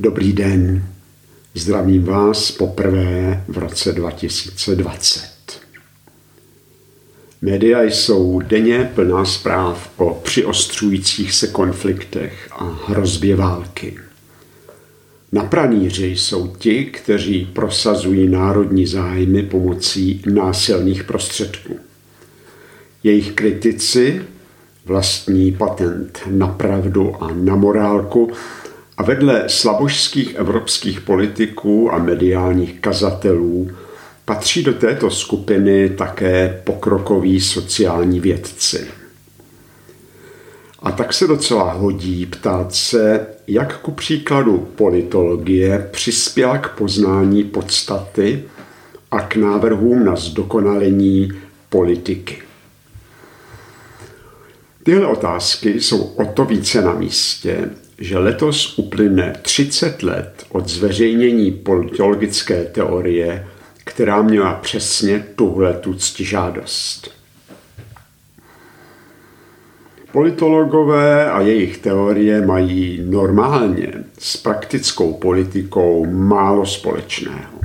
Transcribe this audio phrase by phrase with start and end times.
[0.00, 0.84] Dobrý den,
[1.54, 5.22] zdravím vás poprvé v roce 2020.
[7.42, 13.98] Média jsou denně plná zpráv o přiostřujících se konfliktech a hrozbě války.
[15.32, 21.78] Na praníři jsou ti, kteří prosazují národní zájmy pomocí násilných prostředků.
[23.02, 24.22] Jejich kritici
[24.84, 28.32] vlastní patent na pravdu a na morálku
[28.98, 33.70] a vedle slabožských evropských politiků a mediálních kazatelů
[34.24, 38.86] patří do této skupiny také pokrokoví sociální vědci.
[40.82, 48.44] A tak se docela hodí ptát se, jak ku příkladu politologie přispěla k poznání podstaty
[49.10, 51.32] a k návrhům na zdokonalení
[51.68, 52.42] politiky.
[54.82, 61.50] Tyhle otázky jsou o to více na místě, že letos uplyne 30 let od zveřejnění
[61.50, 63.46] politologické teorie,
[63.84, 67.10] která měla přesně tuhle tu ctižádost.
[70.12, 77.58] Politologové a jejich teorie mají normálně s praktickou politikou málo společného.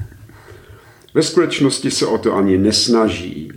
[1.13, 3.51] Ve skutečnosti se o to ani nesnaží,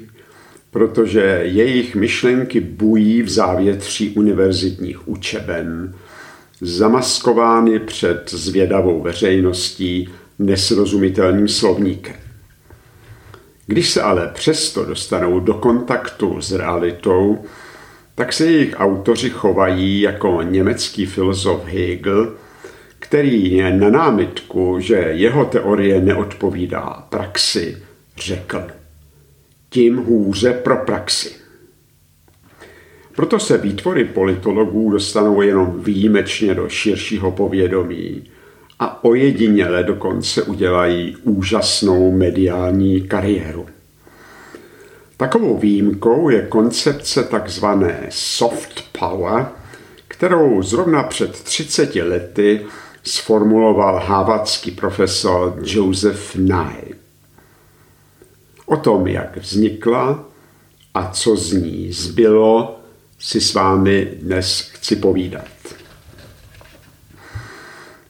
[0.70, 5.95] protože jejich myšlenky bují v závětří univerzitních učeben,
[6.61, 12.17] zamaskovány před zvědavou veřejností nesrozumitelným slovníkem.
[13.67, 17.45] Když se ale přesto dostanou do kontaktu s realitou,
[18.15, 22.35] tak se jejich autoři chovají jako německý filozof Hegel,
[22.98, 27.83] který je na námitku, že jeho teorie neodpovídá praxi,
[28.17, 28.63] řekl
[29.70, 31.45] tím hůře pro praxi.
[33.17, 38.25] Proto se výtvory politologů dostanou jenom výjimečně do širšího povědomí
[38.78, 43.67] a ojediněle dokonce udělají úžasnou mediální kariéru.
[45.17, 49.46] Takovou výjimkou je koncepce takzvané soft power,
[50.08, 52.67] kterou zrovna před 30 lety
[53.05, 56.85] sformuloval hávadský profesor Joseph Nye.
[58.67, 60.24] O tom, jak vznikla
[60.95, 62.76] a co z ní zbylo,
[63.19, 65.49] si s vámi dnes chci povídat.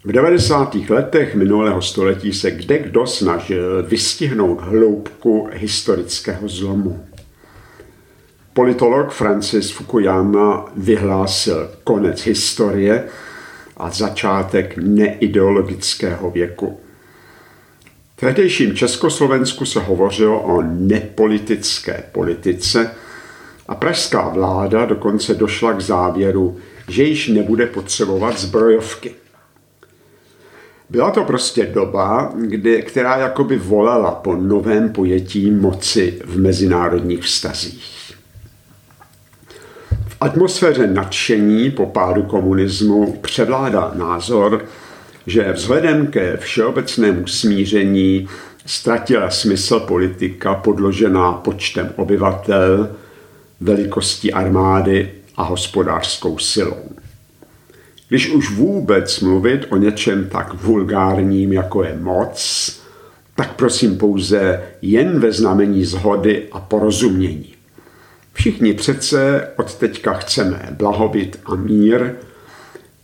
[0.05, 0.75] V 90.
[0.89, 7.07] letech minulého století se kde kdo snažil vystihnout hloubku historického zlomu.
[8.53, 13.05] Politolog Francis Fukuyama vyhlásil konec historie
[13.77, 16.81] a začátek neideologického věku.
[18.17, 22.91] V tehdejším Československu se hovořilo o nepolitické politice
[23.69, 26.57] a pražská vláda dokonce došla k závěru,
[26.89, 29.15] že již nebude potřebovat zbrojovky.
[30.91, 38.15] Byla to prostě doba, kdy, která jakoby volala po novém pojetí moci v mezinárodních vztazích.
[40.09, 44.65] V atmosféře nadšení po pádu komunismu převládá názor,
[45.27, 48.29] že vzhledem ke všeobecnému smíření
[48.67, 52.97] ztratila smysl politika podložená počtem obyvatel,
[53.61, 56.91] velikostí armády a hospodářskou silou.
[58.09, 62.73] Když už vůbec mluvit o něčem tak vulgárním, jako je moc,
[63.35, 67.55] tak prosím pouze jen ve znamení zhody a porozumění.
[68.33, 72.15] Všichni přece od teďka chceme blahobyt a mír,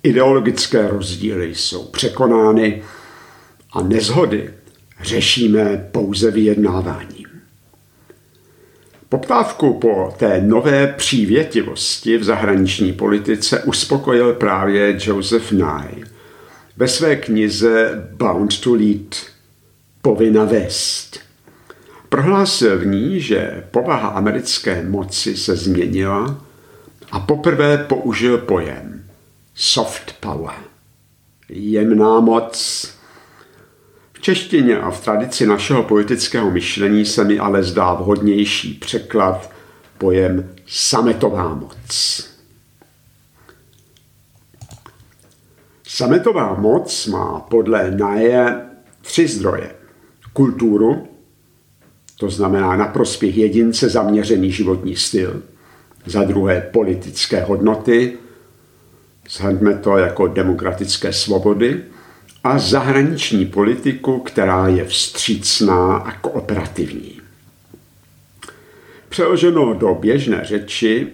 [0.03, 2.83] Ideologické rozdíly jsou překonány
[3.73, 4.51] a nezhody
[5.01, 7.22] řešíme pouze vyjednáváním.
[9.13, 16.05] Poptávku po té nové přívětivosti v zahraniční politice uspokojil právě Joseph Nye
[16.77, 19.17] ve své knize Bound to Lead
[20.03, 21.21] Povinna vést.
[22.09, 26.45] Prohlásil v ní, že povaha americké moci se změnila
[27.11, 29.05] a poprvé použil pojem
[29.55, 30.57] soft power,
[31.49, 33.02] jemná moc.
[34.23, 39.51] Češtině a v tradici našeho politického myšlení se mi ale zdá vhodnější překlad
[39.99, 42.31] pojem sametová moc.
[45.87, 48.61] Sametová moc má podle Naje
[49.01, 49.75] tři zdroje.
[50.33, 51.09] Kulturu,
[52.19, 55.43] to znamená na prospěch jedince zaměřený životní styl,
[56.07, 58.19] za druhé politické hodnoty,
[59.31, 61.85] Zhrňme to jako demokratické svobody
[62.45, 67.21] a zahraniční politiku, která je vstřícná a kooperativní.
[69.09, 71.07] Přeloženo do běžné řeči,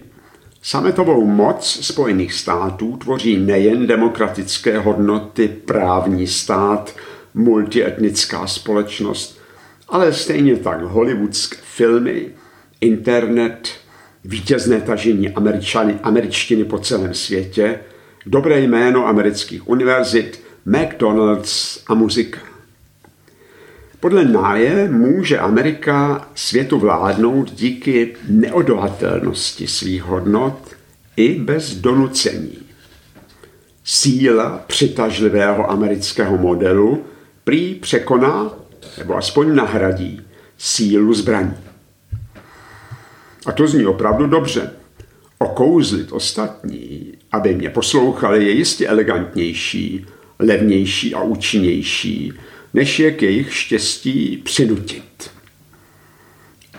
[0.63, 6.97] Sametovou moc Spojených států tvoří nejen demokratické hodnoty, právní stát,
[7.35, 9.41] multietnická společnost,
[9.89, 12.29] ale stejně tak hollywoodské filmy,
[12.81, 13.69] internet,
[14.25, 17.81] vítězné tažení američany, američtiny po celém světě,
[18.27, 22.41] dobré jméno amerických univerzit, McDonald's a muzika.
[24.01, 30.59] Podle Náje může Amerika světu vládnout díky neodolatelnosti svých hodnot
[31.17, 32.59] i bez donucení.
[33.85, 37.05] Síla přitažlivého amerického modelu
[37.45, 38.51] prý překoná
[38.99, 40.21] nebo aspoň nahradí
[40.59, 41.55] sílu zbraní.
[43.47, 44.71] A to zní opravdu dobře.
[45.39, 50.07] Okouzlit ostatní, aby mě poslouchali, je jistě elegantnější,
[50.39, 52.33] levnější a účinnější,
[52.75, 55.31] než je k jejich štěstí přinutit.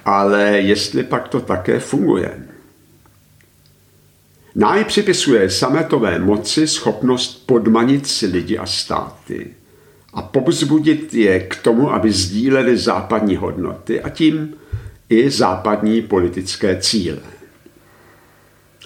[0.06, 2.46] Ale jestli pak to také funguje.
[4.56, 9.56] Náj připisuje sametové moci schopnost podmanit si lidi a státy
[10.14, 14.54] a povzbudit je k tomu, aby sdíleli západní hodnoty a tím
[15.10, 17.22] i západní politické cíle.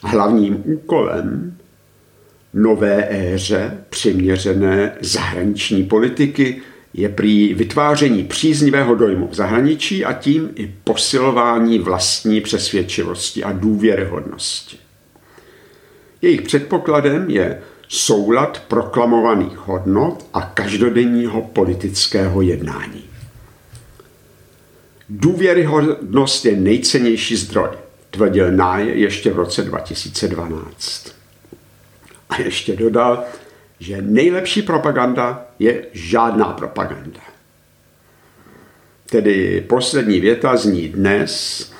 [0.03, 1.57] Hlavním úkolem
[2.53, 6.61] nové éře přiměřené zahraniční politiky
[6.93, 14.77] je prý vytváření příznivého dojmu v zahraničí a tím i posilování vlastní přesvědčivosti a důvěryhodnosti.
[16.21, 23.03] Jejich předpokladem je soulad proklamovaných hodnot a každodenního politického jednání.
[25.09, 27.69] Důvěryhodnost je nejcennější zdroj,
[28.11, 31.22] tvrdil Náje ještě v roce 2012.
[32.33, 33.23] A ještě dodal,
[33.79, 37.19] že nejlepší propaganda je žádná propaganda.
[39.09, 41.71] Tedy poslední věta zní dnes,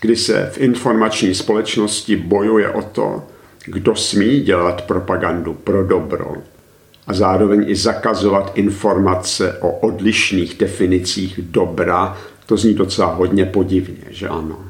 [0.00, 3.26] kdy se v informační společnosti bojuje o to,
[3.64, 6.36] kdo smí dělat propagandu pro dobro
[7.06, 14.28] a zároveň i zakazovat informace o odlišných definicích dobra, to zní docela hodně podivně, že
[14.28, 14.68] ano.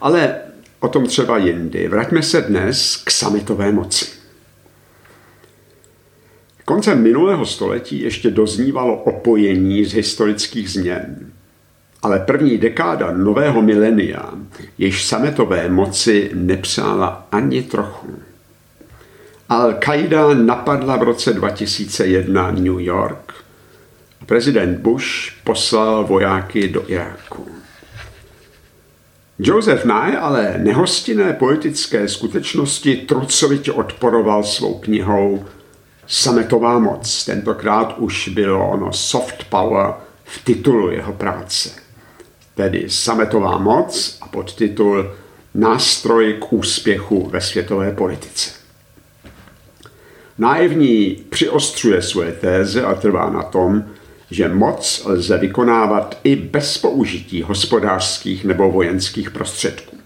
[0.00, 0.34] Ale
[0.80, 1.88] o tom třeba jindy.
[1.88, 4.06] Vraťme se dnes k samitové moci.
[6.64, 11.32] Koncem minulého století ještě doznívalo opojení z historických změn.
[12.02, 14.30] Ale první dekáda nového milenia
[14.78, 18.18] jež sametové moci nepřála ani trochu.
[19.48, 23.34] Al-Qaida napadla v roce 2001 New York.
[24.26, 27.46] Prezident Bush poslal vojáky do Iráku.
[29.42, 35.44] Joseph Nye ale nehostinné politické skutečnosti trucovitě odporoval svou knihou
[36.06, 37.24] Sametová moc.
[37.24, 39.94] Tentokrát už bylo ono soft power
[40.24, 41.70] v titulu jeho práce.
[42.54, 45.10] Tedy Sametová moc a podtitul
[45.54, 48.50] Nástroj k úspěchu ve světové politice.
[50.38, 53.84] Naivní přiostřuje své téze a trvá na tom,
[54.30, 59.96] že moc lze vykonávat i bez použití hospodářských nebo vojenských prostředků.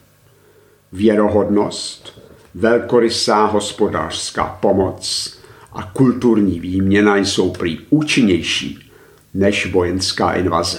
[0.92, 2.20] Věrohodnost,
[2.54, 5.34] velkorysá hospodářská pomoc
[5.72, 8.90] a kulturní výměna jsou prý účinnější
[9.34, 10.78] než vojenská invaze.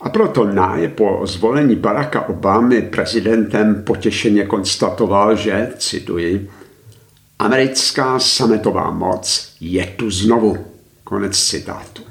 [0.00, 6.50] A proto Náje po zvolení Baracka Obamy prezidentem potěšeně konstatoval, že, cituji,
[7.38, 10.73] americká sametová moc je tu znovu.
[11.14, 12.02] Konec citátu.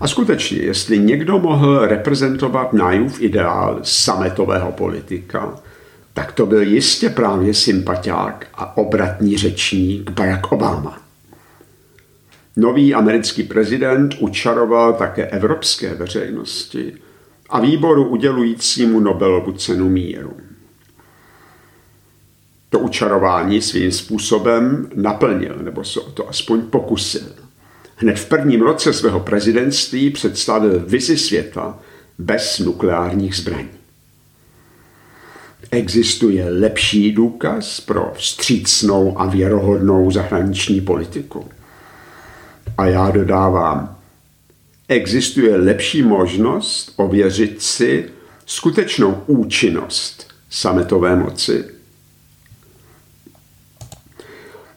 [0.00, 5.62] A skutečně, jestli někdo mohl reprezentovat nájův ideál sametového politika,
[6.14, 10.98] tak to byl jistě právě sympatiák a obratní řečník Barack Obama.
[12.56, 16.94] Nový americký prezident učaroval také evropské veřejnosti
[17.48, 20.36] a výboru udělujícímu Nobelovu cenu míru.
[22.70, 27.43] To učarování svým způsobem naplnil, nebo se o to aspoň pokusil.
[27.96, 31.78] Hned v prvním roce svého prezidentství představil vizi světa
[32.18, 33.68] bez nukleárních zbraní.
[35.70, 41.48] Existuje lepší důkaz pro vstřícnou a věrohodnou zahraniční politiku.
[42.78, 43.96] A já dodávám,
[44.88, 48.04] existuje lepší možnost ověřit si
[48.46, 51.64] skutečnou účinnost sametové moci.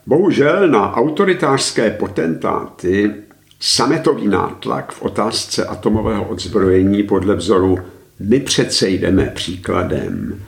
[0.07, 3.13] Bohužel na autoritářské potentáty
[3.59, 7.79] sametový nátlak v otázce atomového odzbrojení podle vzoru
[8.19, 10.41] my přece jdeme příkladem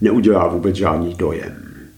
[0.00, 1.88] neudělá vůbec žádný dojem.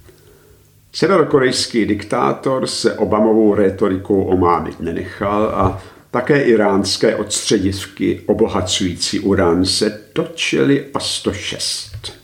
[0.92, 10.86] Severokorejský diktátor se Obamovou retorikou omámit nenechal a také iránské odstředisky obohacující urán se točily
[10.94, 12.17] a 106.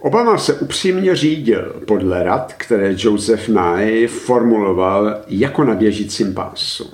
[0.00, 6.90] Obama se upřímně řídil podle rad, které Joseph Nye formuloval jako na běžícím pásu.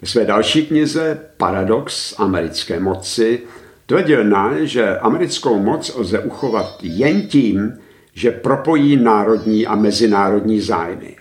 [0.00, 3.40] Ve své další knize Paradox americké moci
[3.86, 7.78] tvrdil Nye, že americkou moc lze uchovat jen tím,
[8.14, 11.16] že propojí národní a mezinárodní zájmy.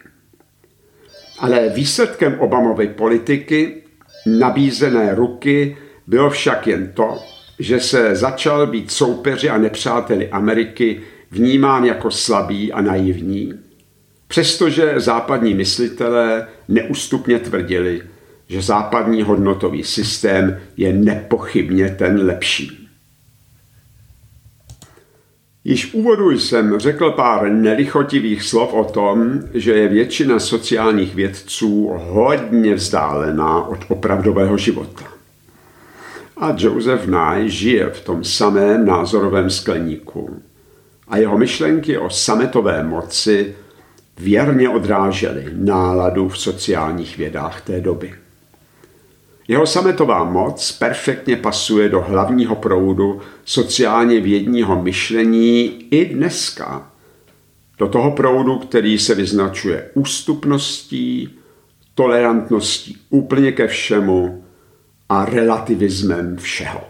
[1.40, 3.84] Ale výsledkem Obamovy politiky
[4.26, 5.78] nabízené ruky
[6.08, 7.20] bylo však jen to,
[7.62, 11.02] že se začal být soupeři a nepřáteli Ameriky
[11.32, 13.54] vnímán jako slabý a naivní,
[14.28, 18.02] přestože západní myslitelé neústupně tvrdili,
[18.48, 22.88] že západní hodnotový systém je nepochybně ten lepší.
[25.64, 32.76] Již úvodu jsem řekl pár nelichotivých slov o tom, že je většina sociálních vědců hodně
[32.76, 35.11] vzdálená od opravdového života.
[36.42, 40.42] A Joseph Nye žije v tom samém názorovém skleníku.
[41.08, 43.56] A jeho myšlenky o sametové moci
[44.18, 48.14] věrně odrážely náladu v sociálních vědách té doby.
[49.48, 56.92] Jeho sametová moc perfektně pasuje do hlavního proudu sociálně vědního myšlení i dneska.
[57.78, 61.30] Do toho proudu, který se vyznačuje ústupností,
[61.96, 64.41] tolerantností úplně ke všemu
[65.12, 66.82] a relativismem všeho.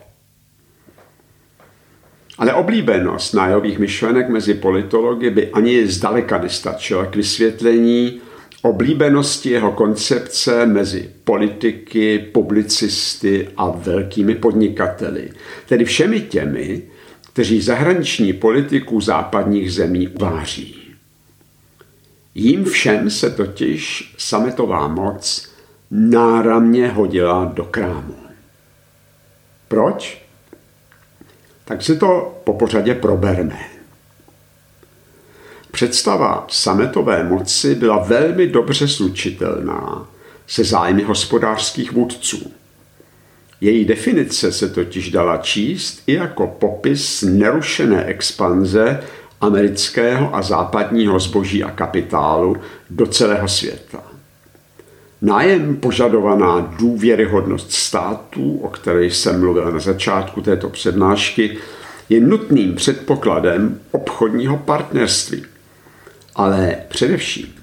[2.37, 8.21] Ale oblíbenost nájových myšlenek mezi politology by ani zdaleka nestačila k vysvětlení
[8.61, 15.29] oblíbenosti jeho koncepce mezi politiky, publicisty a velkými podnikateli,
[15.67, 16.81] tedy všemi těmi,
[17.33, 20.75] kteří zahraniční politiku západních zemí uváří.
[22.35, 25.50] Jím všem se totiž sametová moc
[25.91, 28.15] náramně hodila do krámu.
[29.67, 30.25] Proč?
[31.65, 33.59] Tak si to po pořadě proberme.
[35.71, 40.07] Představa sametové moci byla velmi dobře slučitelná
[40.47, 42.51] se zájmy hospodářských vůdců.
[43.61, 49.03] Její definice se totiž dala číst i jako popis nerušené expanze
[49.41, 52.57] amerického a západního zboží a kapitálu
[52.89, 54.10] do celého světa.
[55.21, 61.57] Nájem požadovaná důvěryhodnost států, o které jsem mluvil na začátku této přednášky,
[62.09, 65.45] je nutným předpokladem obchodního partnerství
[66.35, 67.53] ale především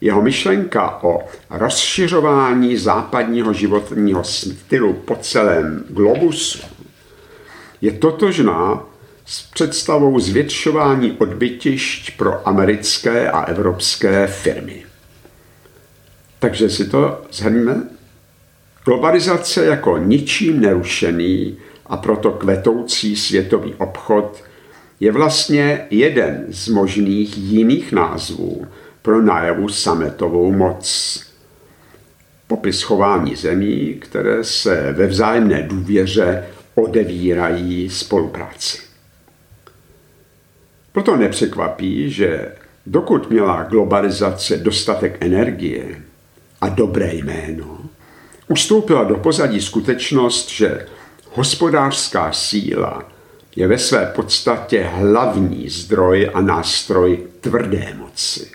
[0.00, 6.58] jeho myšlenka o rozšiřování západního životního stylu po celém globusu
[7.80, 8.82] je totožná
[9.26, 14.89] s představou zvětšování odbytišť pro americké a evropské firmy.
[16.40, 17.82] Takže si to zhrneme.
[18.84, 21.56] Globalizace jako ničím nerušený
[21.86, 24.44] a proto kvetoucí světový obchod
[25.00, 28.66] je vlastně jeden z možných jiných názvů
[29.02, 31.20] pro najavu sametovou moc.
[32.46, 38.78] Popis chování zemí, které se ve vzájemné důvěře odevírají spolupráci.
[40.92, 42.52] Proto nepřekvapí, že
[42.86, 46.02] dokud měla globalizace dostatek energie
[46.60, 47.80] a dobré jméno,
[48.48, 50.86] ustoupila do pozadí skutečnost, že
[51.32, 53.04] hospodářská síla
[53.56, 58.50] je ve své podstatě hlavní zdroj a nástroj tvrdé moci.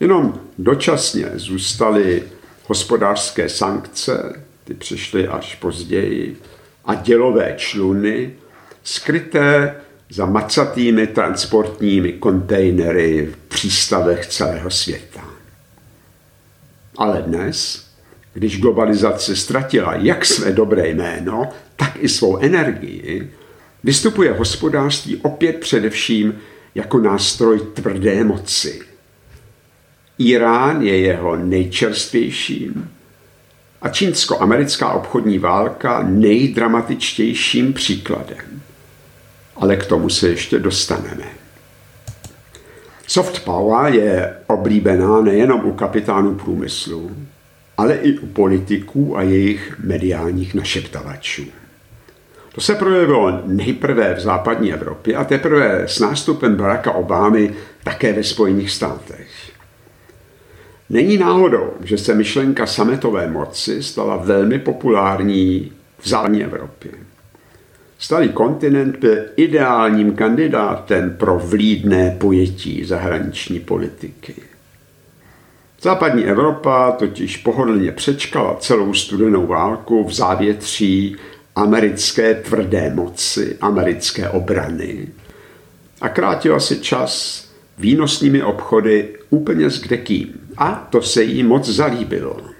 [0.00, 2.22] Jenom dočasně zůstaly
[2.66, 6.36] hospodářské sankce, ty přišly až později,
[6.84, 8.34] a dělové čluny,
[8.82, 9.74] skryté
[10.10, 15.35] za macatými transportními kontejnery v přístavech celého světa.
[16.96, 17.86] Ale dnes,
[18.34, 23.30] když globalizace ztratila jak své dobré jméno, tak i svou energii,
[23.84, 26.38] vystupuje hospodářství opět především
[26.74, 28.80] jako nástroj tvrdé moci.
[30.18, 32.90] Irán je jeho nejčerstvějším
[33.82, 38.62] a čínsko-americká obchodní válka nejdramatičtějším příkladem.
[39.56, 41.25] Ale k tomu se ještě dostaneme.
[43.06, 47.10] Soft power je oblíbená nejenom u kapitánů průmyslu,
[47.76, 51.44] ale i u politiků a jejich mediálních našeptavačů.
[52.54, 58.24] To se projevilo nejprve v západní Evropě a teprve s nástupem Baracka Obámy také ve
[58.24, 59.28] Spojených státech.
[60.90, 67.05] Není náhodou, že se myšlenka sametové moci stala velmi populární v západní Evropě.
[67.98, 74.34] Starý kontinent byl ideálním kandidátem pro vlídné pojetí zahraniční politiky.
[75.82, 81.16] Západní Evropa totiž pohodlně přečkala celou studenou válku v závětří
[81.56, 85.08] americké tvrdé moci, americké obrany.
[86.00, 87.44] a krátila si čas
[87.78, 90.34] výnosnými obchody úplně s kdekým.
[90.56, 92.55] A to se jí moc zalíbilo.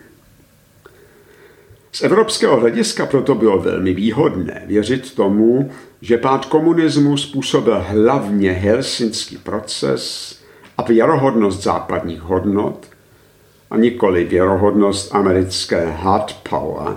[1.96, 9.36] Z evropského hlediska proto bylo velmi výhodné věřit tomu, že pád komunismu způsobil hlavně helsinský
[9.36, 10.36] proces
[10.78, 12.86] a věrohodnost západních hodnot
[13.70, 16.96] a nikoli věrohodnost americké hard power,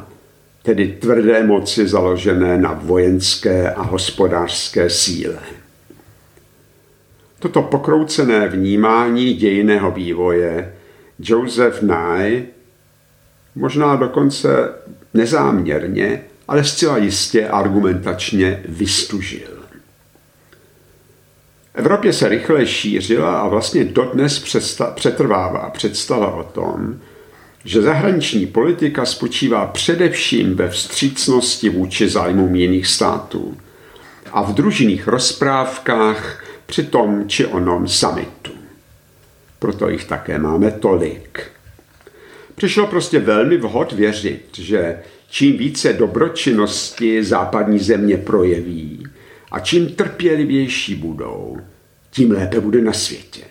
[0.63, 5.39] tedy tvrdé moci založené na vojenské a hospodářské síle.
[7.39, 10.74] Toto pokroucené vnímání dějiného vývoje
[11.20, 12.59] Joseph Nye
[13.56, 14.74] možná dokonce
[15.13, 19.60] nezáměrně, ale zcela jistě argumentačně vystužil.
[21.74, 24.56] Evropě se rychle šířila a vlastně dodnes
[24.96, 27.00] přetrvává představa o tom,
[27.65, 33.58] že zahraniční politika spočívá především ve vstřícnosti vůči zájmům jiných států
[34.32, 38.51] a v družinných rozprávkách při tom či onom summitu.
[39.60, 41.51] Proto jich také máme tolik.
[42.60, 45.00] Přišlo prostě velmi vhod věřit, že
[45.30, 49.08] čím více dobročinnosti západní země projeví
[49.51, 51.58] a čím trpělivější budou,
[52.12, 53.42] tím lépe bude na světě.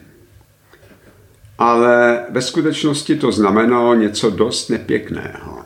[1.58, 5.64] Ale ve skutečnosti to znamenalo něco dost nepěkného.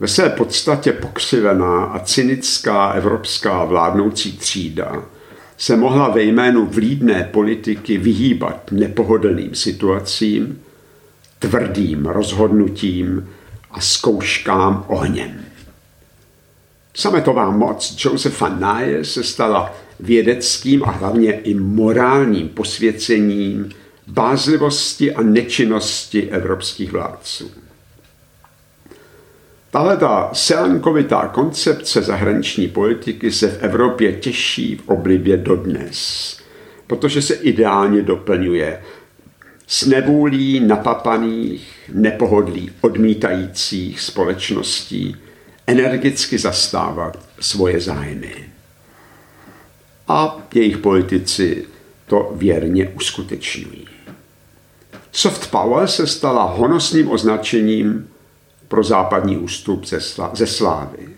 [0.00, 5.04] Ve své podstatě pokřivená a cynická evropská vládnoucí třída
[5.56, 10.62] se mohla ve jménu vlídné politiky vyhýbat nepohodlným situacím,
[11.40, 13.28] tvrdým rozhodnutím
[13.70, 15.44] a zkouškám ohněm.
[16.94, 23.70] Sametová moc Josefa Nye se stala vědeckým a hlavně i morálním posvěcením
[24.06, 27.50] bázlivosti a nečinnosti evropských vládců.
[29.70, 36.36] Tahle ta selankovitá koncepce zahraniční politiky se v Evropě těší v oblibě dodnes,
[36.86, 38.82] protože se ideálně doplňuje
[39.72, 45.16] s nevůlí napapaných, nepohodlí odmítajících společností
[45.66, 48.34] energicky zastávat svoje zájmy.
[50.08, 51.64] A jejich politici
[52.06, 53.86] to věrně uskutečňují.
[55.12, 58.08] Soft power se stala honosným označením
[58.68, 61.08] pro západní ústup ze, sla, ze slávy.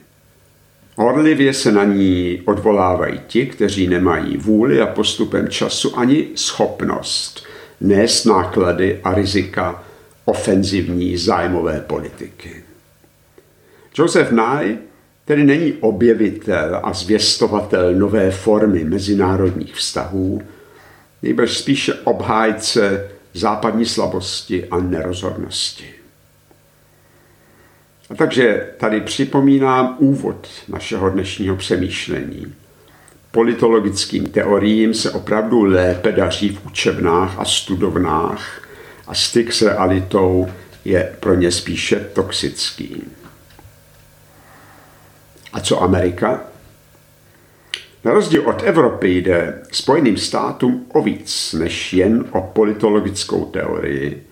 [0.97, 7.52] Horlivě se na ní odvolávají ti, kteří nemají vůli a postupem času ani schopnost
[7.83, 9.85] nést náklady a rizika
[10.25, 12.63] ofenzivní zájmové politiky.
[13.99, 14.79] Joseph Nye
[15.25, 20.43] tedy není objevitel a zvěstovatel nové formy mezinárodních vztahů,
[21.23, 25.95] nejbrž spíše obhájce západní slabosti a nerozhodnosti.
[28.11, 32.55] A takže tady připomínám úvod našeho dnešního přemýšlení.
[33.33, 38.69] Politologickým teoriím se opravdu lépe daří v učebnách a studovnách
[39.07, 40.49] a styk s realitou
[40.85, 43.03] je pro ně spíše toxický.
[45.53, 46.41] A co Amerika?
[48.05, 54.27] Na rozdíl od Evropy jde Spojeným státům o víc než jen o politologickou teorii,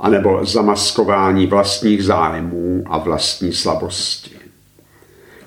[0.00, 4.39] anebo zamaskování vlastních zájmů a vlastní slabosti.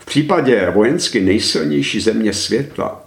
[0.04, 3.02] V případě vojensky nejsilnější země světa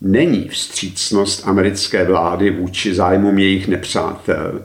[0.00, 4.62] není vstřícnost americké vlády vůči zájmům jejich nepřátel,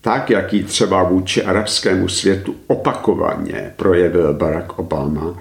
[0.00, 5.40] tak, jak ji třeba vůči arabskému světu opakovaně projevil Barack Obama,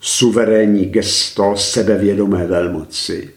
[0.00, 3.30] suverénní gesto sebevědomé velmoci,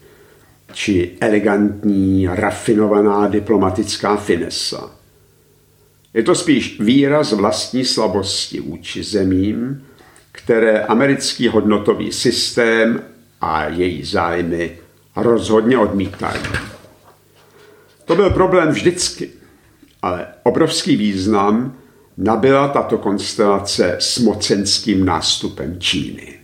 [0.72, 4.90] či elegantní, rafinovaná diplomatická finesa–
[6.14, 9.84] je to spíš výraz vlastní slabosti vůči zemím,
[10.32, 13.02] které americký hodnotový systém
[13.40, 14.78] a její zájmy
[15.16, 16.42] rozhodně odmítají.
[18.04, 19.30] To byl problém vždycky,
[20.02, 21.76] ale obrovský význam
[22.16, 26.34] nabyla tato konstelace s mocenským nástupem Číny.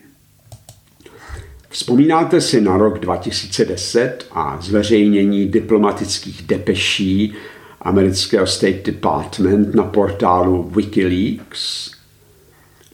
[1.68, 7.34] Vzpomínáte si na rok 2010 a zveřejnění diplomatických depeší
[7.82, 11.97] amerického State Department na portálu Wikileaks.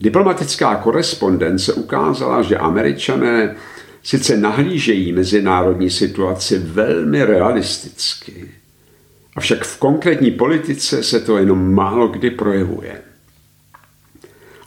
[0.00, 3.56] Diplomatická korespondence ukázala, že američané
[4.02, 8.50] sice nahlížejí mezinárodní situaci velmi realisticky,
[9.36, 13.02] avšak v konkrétní politice se to jenom málo kdy projevuje.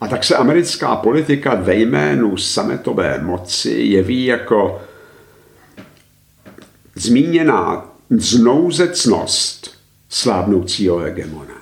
[0.02, 4.82] A tak se americká politika ve jménu sametové moci jeví jako
[6.96, 9.78] zmíněná znouzecnost
[10.10, 11.57] slábnoucího hegemona.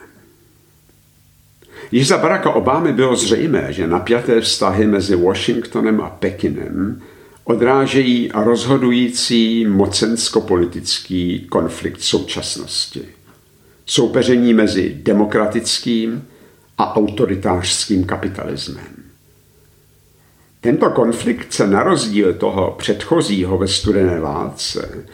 [1.92, 7.02] Již za Baracka Obamy bylo zřejmé, že napjaté vztahy mezi Washingtonem a Pekinem
[7.44, 13.02] odrážejí rozhodující mocensko-politický konflikt současnosti.
[13.86, 16.28] Soupeření mezi demokratickým
[16.78, 19.06] a autoritářským kapitalismem.
[20.62, 25.06] Tento konflikt se na rozdíl toho předchozího ve studené válce,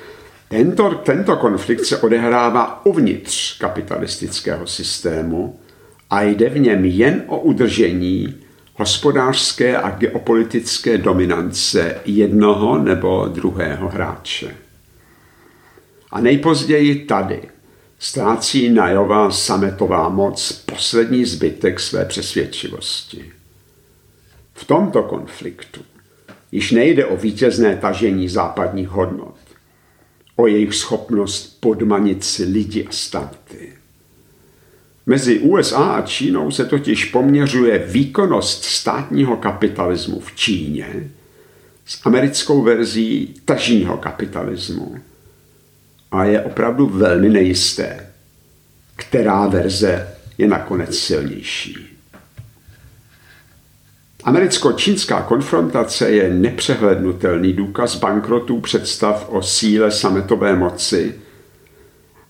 [0.48, 5.60] tento, tento konflikt se odehrává uvnitř kapitalistického systému
[6.12, 8.36] a jde v něm jen o udržení
[8.76, 14.56] hospodářské a geopolitické dominance jednoho nebo druhého hráče.
[16.12, 17.42] A nejpozději tady
[18.00, 23.32] ztrácí najová sametová moc poslední zbytek své přesvědčivosti.
[24.54, 25.82] V tomto konfliktu
[26.52, 29.36] již nejde o vítězné tažení západních hodnot,
[30.36, 33.81] o jejich schopnost podmanit si lidi a státy.
[35.06, 41.10] Mezi USA a Čínou se totiž poměřuje výkonnost státního kapitalismu v Číně
[41.86, 44.96] s americkou verzí tržního kapitalismu.
[46.12, 48.08] A je opravdu velmi nejisté,
[48.96, 51.78] která verze je nakonec silnější.
[54.24, 61.16] Americko-čínská konfrontace je nepřehlednutelný důkaz bankrotů představ o síle sametové moci,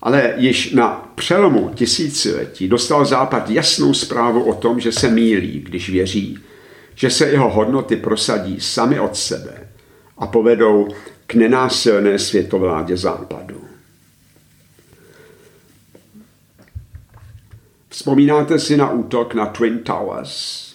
[0.02, 5.90] ale již na přelomu tisíciletí dostal Západ jasnou zprávu o tom, že se mílí, když
[5.90, 6.38] věří,
[6.94, 9.68] že se jeho hodnoty prosadí sami od sebe
[10.18, 10.88] a povedou
[11.26, 13.64] k nenásilné světovládě Západu.
[17.88, 20.72] Vzpomínáte si na útok na Twin Towers?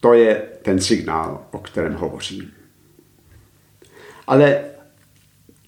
[0.00, 2.50] To je ten signál, o kterém hovořím.
[4.26, 4.64] Ale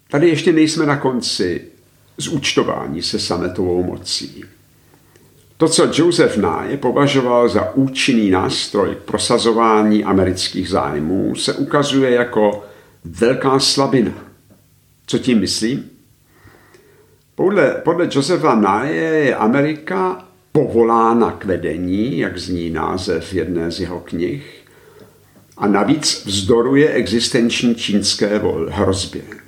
[0.09, 1.76] tady ještě nejsme na konci
[2.19, 4.45] zúčtování se sametovou mocí.
[5.57, 12.65] To, co Joseph Nye považoval za účinný nástroj k prosazování amerických zájmů, se ukazuje jako
[13.05, 14.13] velká slabina.
[15.07, 15.91] Co tím myslím?
[17.35, 24.01] Podle, podle Josefa Nye je Amerika povolána k vedení, jak zní název jedné z jeho
[24.01, 24.65] knih,
[25.57, 29.46] a navíc vzdoruje existenční čínské hrozbě.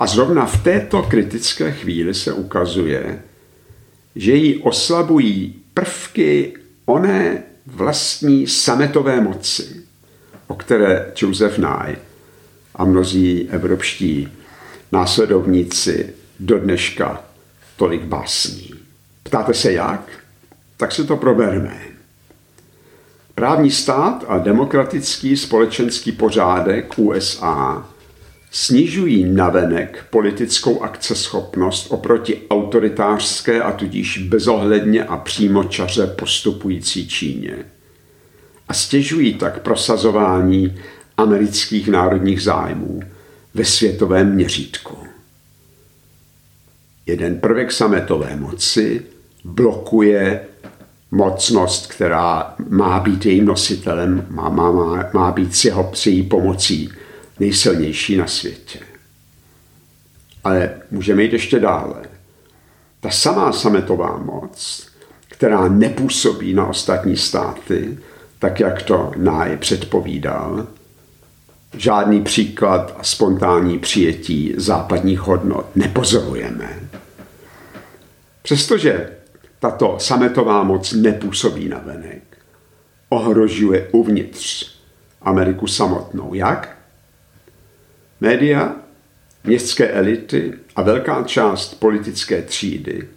[0.00, 3.22] A zrovna v této kritické chvíli se ukazuje,
[4.16, 9.82] že ji oslabují prvky oné vlastní sametové moci,
[10.46, 11.96] o které Joseph Nye
[12.74, 14.28] a mnozí evropští
[14.92, 17.24] následovníci do dneška
[17.76, 18.70] tolik básní.
[19.22, 20.10] Ptáte se jak?
[20.76, 21.80] Tak se to proberme.
[23.34, 27.89] Právní stát a demokratický společenský pořádek USA
[28.50, 37.56] snižují navenek politickou akceschopnost oproti autoritářské a tudíž bezohledně a přímočaře postupující Číně.
[38.68, 40.78] A stěžují tak prosazování
[41.16, 43.00] amerických národních zájmů
[43.54, 44.96] ve světovém měřítku.
[47.06, 49.02] Jeden prvek sametové moci
[49.44, 50.40] blokuje
[51.10, 56.22] mocnost, která má být jejím nositelem, má, má, má, má být s, jeho, s její
[56.22, 56.90] pomocí
[57.40, 58.78] nejsilnější na světě.
[60.44, 62.02] Ale můžeme jít ještě dále.
[63.00, 64.86] Ta samá sametová moc,
[65.28, 67.98] která nepůsobí na ostatní státy,
[68.38, 70.66] tak jak to Náje předpovídal,
[71.76, 76.80] žádný příklad a spontánní přijetí západních hodnot nepozorujeme.
[78.42, 79.10] Přestože
[79.58, 82.38] tato sametová moc nepůsobí na venek,
[83.08, 84.74] ohrožuje uvnitř
[85.22, 86.34] Ameriku samotnou.
[86.34, 86.79] Jak?
[88.20, 88.76] Média,
[89.44, 93.08] městské elity a velká část politické třídy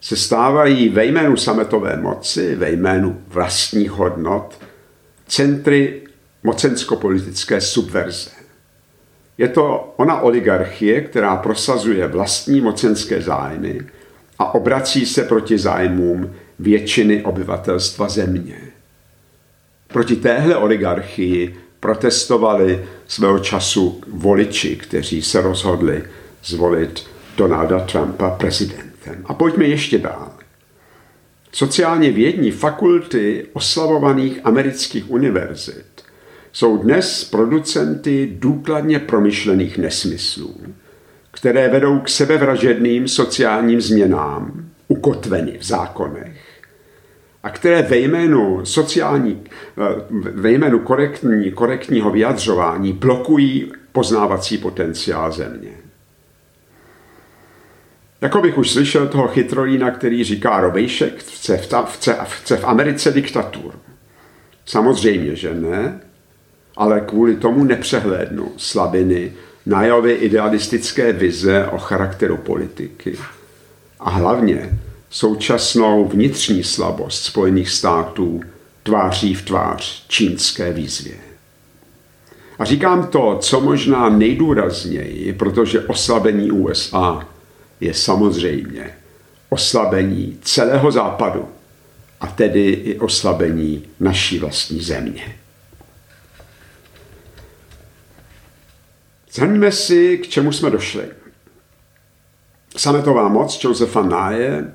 [0.00, 4.60] se stávají ve jménu sametové moci, ve jménu vlastních hodnot,
[5.26, 6.02] centry
[6.42, 8.30] mocensko-politické subverze.
[9.38, 13.80] Je to ona oligarchie, která prosazuje vlastní mocenské zájmy
[14.38, 18.60] a obrací se proti zájmům většiny obyvatelstva země.
[19.88, 26.04] Proti téhle oligarchii protestovali svého času voliči, kteří se rozhodli
[26.44, 29.24] zvolit Donalda Trumpa prezidentem.
[29.24, 30.32] A pojďme ještě dál.
[31.52, 35.86] Sociálně vědní fakulty oslavovaných amerických univerzit
[36.52, 40.56] jsou dnes producenty důkladně promyšlených nesmyslů,
[41.30, 46.47] které vedou k sebevražedným sociálním změnám, ukotveny v zákonech,
[47.48, 49.42] a které ve jménu sociální,
[49.78, 55.70] eh, ve jménu korektní, korektního vyjadřování blokují poznávací potenciál země.
[58.20, 62.64] Jako bych už slyšel toho chytrolína, který říká Robejšek, chce v, ta, chce, chce v
[62.64, 63.72] Americe diktaturu.
[64.66, 66.00] Samozřejmě, že ne.
[66.76, 69.32] ale kvůli tomu nepřehlédnu slabiny
[69.66, 73.18] Najovy idealistické vize o charakteru politiky.
[74.00, 74.78] A hlavně
[75.10, 78.40] současnou vnitřní slabost Spojených států
[78.82, 81.14] tváří v tvář čínské výzvě.
[82.58, 87.28] A říkám to, co možná nejdůrazněji, protože oslabení USA
[87.80, 88.94] je samozřejmě
[89.48, 91.48] oslabení celého západu
[92.20, 95.36] a tedy i oslabení naší vlastní země.
[99.32, 101.04] Zhrňme si, k čemu jsme došli.
[102.76, 104.72] Sametová moc Josefa Nye,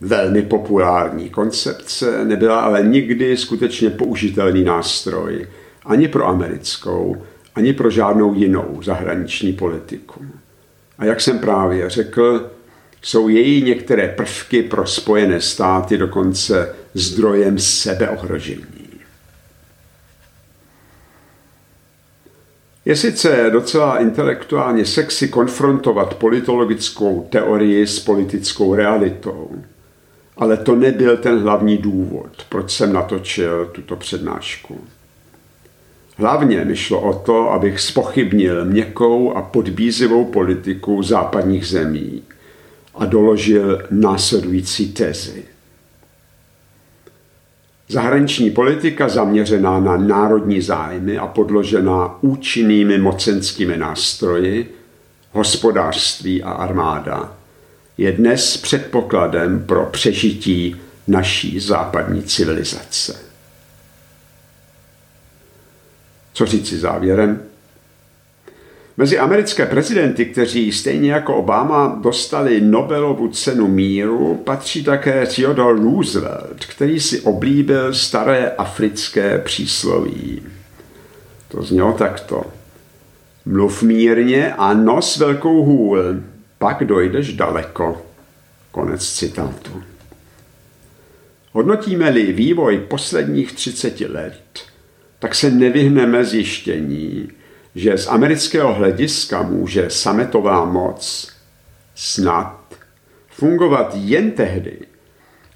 [0.00, 5.46] velmi populární koncepce, nebyla ale nikdy skutečně použitelný nástroj
[5.84, 7.22] ani pro americkou,
[7.54, 10.24] ani pro žádnou jinou zahraniční politiku.
[10.98, 12.50] A jak jsem právě řekl,
[13.02, 18.64] jsou její některé prvky pro Spojené státy dokonce zdrojem sebeohrožení.
[22.84, 29.50] Je sice docela intelektuálně sexy konfrontovat politologickou teorii s politickou realitou,
[30.36, 34.80] ale to nebyl ten hlavní důvod, proč jsem natočil tuto přednášku.
[36.16, 42.22] Hlavně mi šlo o to, abych spochybnil měkkou a podbízivou politiku západních zemí
[42.94, 45.44] a doložil následující tezy.
[47.88, 54.74] Zahraniční politika zaměřená na národní zájmy a podložená účinnými mocenskými nástroji,
[55.32, 57.36] hospodářství a armáda
[57.98, 60.76] je dnes předpokladem pro přežití
[61.08, 63.20] naší západní civilizace.
[66.32, 67.42] Co říci závěrem?
[68.96, 76.64] Mezi americké prezidenty, kteří stejně jako Obama dostali Nobelovu cenu míru, patří také Theodore Roosevelt,
[76.68, 80.42] který si oblíbil staré africké přísloví.
[81.48, 82.44] To znělo takto.
[83.46, 86.04] Mluv mírně a nos velkou hůl,
[86.64, 88.06] pak dojdeš daleko.
[88.70, 89.82] Konec citátu.
[91.52, 94.60] Hodnotíme-li vývoj posledních 30 let,
[95.18, 97.28] tak se nevyhneme zjištění,
[97.74, 101.32] že z amerického hlediska může sametová moc
[101.94, 102.74] snad
[103.28, 104.78] fungovat jen tehdy,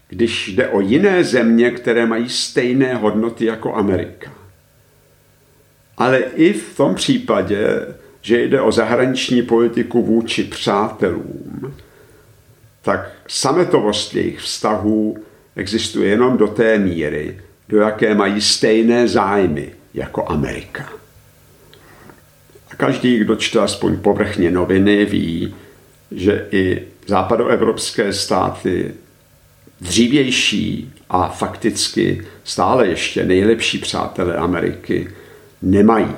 [0.08, 4.32] když jde o jiné země, které mají stejné hodnoty jako Amerika.
[5.98, 7.68] Ale i v tom případě,
[8.28, 11.74] že jde o zahraniční politiku vůči přátelům,
[12.82, 15.16] tak sametovost jejich vztahů
[15.56, 20.92] existuje jenom do té míry, do jaké mají stejné zájmy jako Amerika.
[22.70, 25.54] A každý, kdo čte aspoň povrchně noviny, ví,
[26.10, 28.94] že i západoevropské státy
[29.80, 35.10] dřívější a fakticky stále ještě nejlepší přátelé Ameriky
[35.62, 36.14] nemají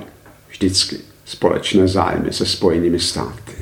[0.48, 3.52] vždycky společné zájmy se spojenými státy.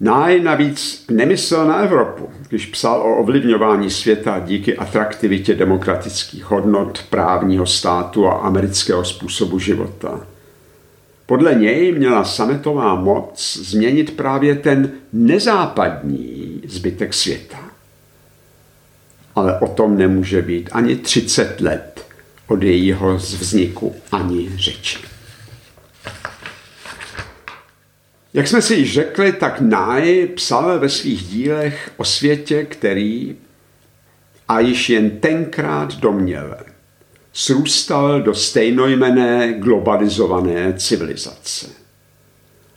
[0.00, 7.66] Náj navíc nemyslel na Evropu, když psal o ovlivňování světa díky atraktivitě demokratických hodnot, právního
[7.66, 10.20] státu a amerického způsobu života.
[11.26, 17.58] Podle něj měla sametová moc změnit právě ten nezápadní zbytek světa.
[19.34, 22.09] Ale o tom nemůže být ani 30 let
[22.50, 24.98] od jejího vzniku ani řeči.
[28.34, 33.36] Jak jsme si již řekli, tak Náj psal ve svých dílech o světě, který
[34.48, 36.56] a již jen tenkrát doměl
[37.32, 41.66] srůstal do stejnojmené globalizované civilizace.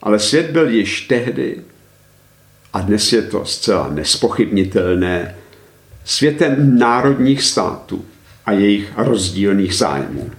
[0.02, 1.62] Ale svět byl již tehdy,
[2.74, 5.36] a dnes je to zcela nespochybnitelné,
[6.06, 8.06] světem národních států
[8.46, 10.32] a jejich rozdílných zájmů.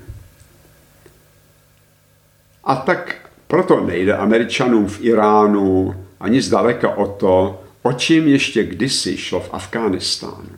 [2.65, 9.17] A tak proto nejde američanům v Iránu ani zdaleka o to, o čím ještě kdysi
[9.17, 10.51] šlo v Afghánistánu.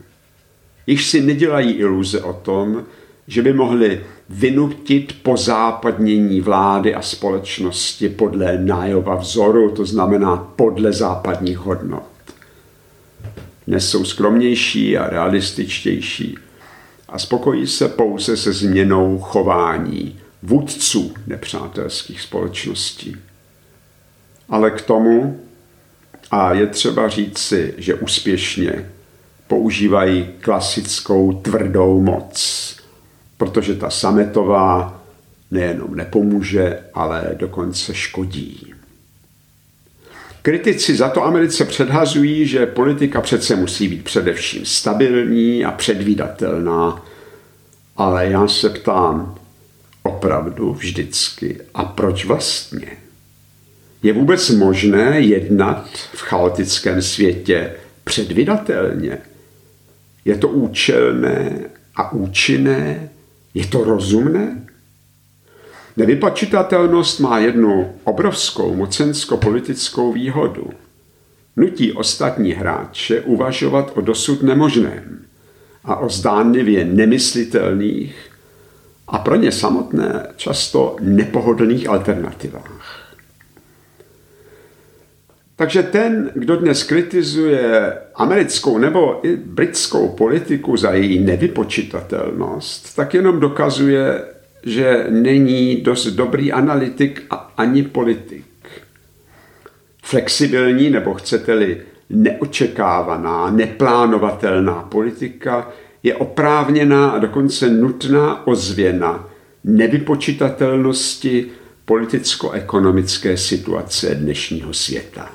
[0.87, 2.85] Již si nedělají iluze o tom,
[3.28, 11.59] že by mohli vynutit pozápadnění vlády a společnosti podle nájova vzoru, to znamená podle západních
[11.59, 12.02] hodnot.
[13.66, 16.38] Dnes jsou skromnější a realističtější
[17.09, 23.16] a spokojí se pouze se změnou chování vůdců nepřátelských společností.
[24.49, 25.40] Ale k tomu,
[26.31, 28.90] a je třeba říci, že úspěšně
[29.47, 32.77] používají klasickou tvrdou moc,
[33.37, 35.03] protože ta sametová
[35.51, 38.76] nejenom nepomůže, ale dokonce škodí.
[40.46, 47.06] Kritici za to Americe předhazují, že politika přece musí být především stabilní a předvídatelná,
[47.96, 49.35] ale já se ptám,
[50.02, 51.61] Opravdu vždycky.
[51.74, 52.87] A proč vlastně?
[54.02, 57.72] Je vůbec možné jednat v chaotickém světě
[58.04, 59.18] předvydatelně?
[60.24, 61.59] Je to účelné
[61.96, 63.11] a účinné?
[63.54, 64.65] Je to rozumné?
[65.96, 70.70] Nevypočitatelnost má jednu obrovskou mocensko-politickou výhodu.
[71.56, 75.24] Nutí ostatní hráče uvažovat o dosud nemožném
[75.85, 78.30] a o zdánlivě nemyslitelných
[79.09, 83.06] a pro ně samotné často nepohodlných alternativách.
[85.56, 93.40] Takže ten, kdo dnes kritizuje americkou nebo i britskou politiku za její nevypočitatelnost, tak jenom
[93.40, 94.24] dokazuje,
[94.66, 98.44] že není dost dobrý analytik a ani politik.
[100.02, 105.68] Flexibilní nebo chcete-li neočekávaná, neplánovatelná politika
[106.02, 109.29] je oprávněná a dokonce nutná ozvěna
[109.64, 111.46] nevypočitatelnosti
[111.85, 115.31] politicko-ekonomické situace dnešního světa.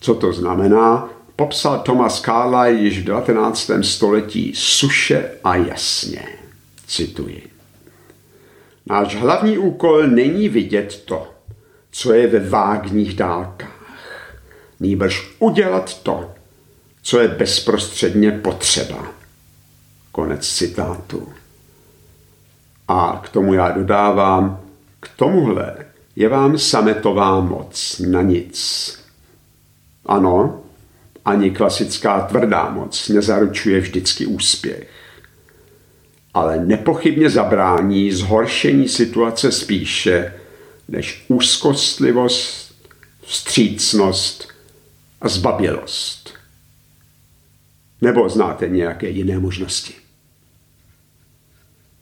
[0.00, 1.08] Co to znamená?
[1.36, 3.70] Popsal Thomas Carlyle již v 19.
[3.82, 6.37] století suše a jasně.
[6.88, 7.50] Cituji.
[8.86, 11.34] Náš hlavní úkol není vidět to,
[11.90, 14.34] co je ve vágních dálkách,
[14.80, 16.30] nýbrž udělat to,
[17.02, 19.12] co je bezprostředně potřeba.
[20.12, 21.32] Konec citátu.
[22.88, 24.60] A k tomu já dodávám,
[25.00, 25.76] k tomuhle
[26.16, 28.98] je vám sametová moc na nic.
[30.06, 30.62] Ano,
[31.24, 34.97] ani klasická tvrdá moc nezaručuje vždycky úspěch.
[36.38, 40.34] Ale nepochybně zabrání zhoršení situace spíše
[40.88, 42.74] než úzkostlivost,
[43.20, 44.48] vstřícnost
[45.20, 46.34] a zbabělost.
[48.00, 49.94] Nebo znáte nějaké jiné možnosti?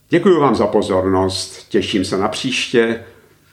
[0.09, 3.01] Děkuji vám za pozornost, těším se na příště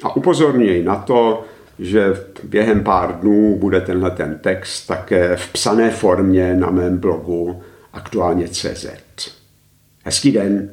[0.04, 1.46] a upozorňuji na to,
[1.80, 7.64] že během pár dnů bude tenhle ten text také v psané formě na mém blogu
[7.94, 8.48] aktuálně
[10.04, 10.70] er schied ein